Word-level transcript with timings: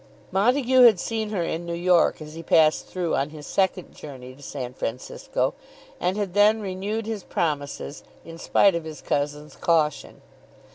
Montague 0.31 0.81
had 0.81 0.99
seen 0.99 1.29
her 1.29 1.43
in 1.43 1.63
New 1.63 1.75
York 1.75 2.23
as 2.23 2.33
he 2.33 2.41
passed 2.41 2.87
through 2.87 3.13
on 3.15 3.29
his 3.29 3.45
second 3.45 3.93
journey 3.93 4.33
to 4.33 4.41
San 4.41 4.73
Francisco, 4.73 5.53
and 5.99 6.17
had 6.17 6.33
then 6.33 6.59
renewed 6.59 7.05
his 7.05 7.21
promises 7.23 8.03
in 8.25 8.39
spite 8.39 8.73
of 8.73 8.83
his 8.83 9.03
cousin's 9.03 9.55
caution. 9.55 10.23